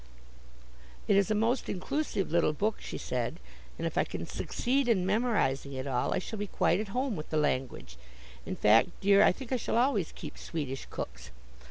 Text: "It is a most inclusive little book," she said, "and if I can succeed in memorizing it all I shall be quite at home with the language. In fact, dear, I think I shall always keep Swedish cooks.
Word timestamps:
"It 1.07 1.15
is 1.15 1.29
a 1.29 1.35
most 1.35 1.69
inclusive 1.69 2.31
little 2.31 2.53
book," 2.53 2.77
she 2.81 2.97
said, 2.97 3.39
"and 3.77 3.85
if 3.85 3.99
I 3.99 4.03
can 4.03 4.25
succeed 4.25 4.89
in 4.89 5.05
memorizing 5.05 5.73
it 5.73 5.85
all 5.85 6.11
I 6.11 6.17
shall 6.17 6.39
be 6.39 6.47
quite 6.47 6.79
at 6.79 6.87
home 6.87 7.15
with 7.15 7.29
the 7.29 7.37
language. 7.37 7.97
In 8.43 8.55
fact, 8.55 8.89
dear, 8.99 9.21
I 9.21 9.31
think 9.31 9.51
I 9.51 9.57
shall 9.57 9.77
always 9.77 10.11
keep 10.11 10.39
Swedish 10.39 10.87
cooks. 10.89 11.29